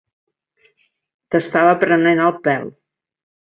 [1.35, 2.67] T'estava prenent el pèl.